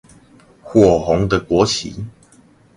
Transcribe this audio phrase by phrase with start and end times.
[0.63, 2.05] 火紅的國旗